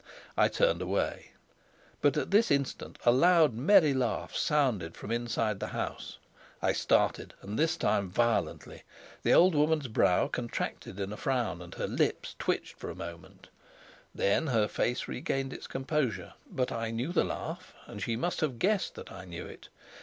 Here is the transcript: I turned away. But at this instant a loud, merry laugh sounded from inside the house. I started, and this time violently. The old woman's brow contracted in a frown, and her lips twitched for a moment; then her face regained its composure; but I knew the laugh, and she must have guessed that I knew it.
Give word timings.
I 0.35 0.47
turned 0.47 0.81
away. 0.81 1.33
But 2.01 2.17
at 2.17 2.31
this 2.31 2.49
instant 2.49 2.97
a 3.05 3.11
loud, 3.11 3.53
merry 3.53 3.93
laugh 3.93 4.35
sounded 4.35 4.97
from 4.97 5.11
inside 5.11 5.59
the 5.59 5.67
house. 5.77 6.17
I 6.59 6.73
started, 6.73 7.35
and 7.43 7.53
this 7.59 7.77
time 7.77 8.09
violently. 8.09 8.81
The 9.21 9.35
old 9.35 9.53
woman's 9.53 9.87
brow 9.87 10.27
contracted 10.27 10.99
in 10.99 11.13
a 11.13 11.17
frown, 11.17 11.61
and 11.61 11.75
her 11.75 11.85
lips 11.85 12.35
twitched 12.39 12.79
for 12.79 12.89
a 12.89 12.95
moment; 12.95 13.49
then 14.15 14.47
her 14.47 14.67
face 14.67 15.07
regained 15.07 15.53
its 15.53 15.67
composure; 15.67 16.33
but 16.49 16.71
I 16.71 16.89
knew 16.89 17.11
the 17.11 17.23
laugh, 17.23 17.75
and 17.85 18.01
she 18.01 18.15
must 18.15 18.41
have 18.41 18.57
guessed 18.57 18.95
that 18.95 19.11
I 19.11 19.25
knew 19.25 19.45
it. 19.45 19.69